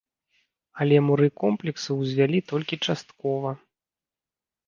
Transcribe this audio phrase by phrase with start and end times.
[0.83, 3.49] Але муры комплексу ўзвялі толькі часткова.